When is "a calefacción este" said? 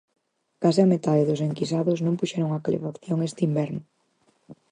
2.53-3.41